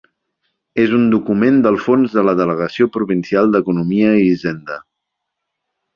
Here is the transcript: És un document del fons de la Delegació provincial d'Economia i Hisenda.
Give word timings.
És 0.83 0.93
un 0.99 1.03
document 1.15 1.59
del 1.67 1.77
fons 1.83 2.17
de 2.19 2.25
la 2.29 2.35
Delegació 2.41 2.89
provincial 2.97 3.53
d'Economia 3.57 4.19
i 4.23 4.27
Hisenda. 4.31 4.83